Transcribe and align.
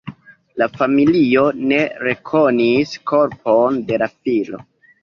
La 0.61 0.67
familio 0.77 1.43
ne 1.73 1.83
rekonis 2.09 2.99
korpon 3.13 3.83
de 3.93 4.03
la 4.07 4.15
filo. 4.19 4.69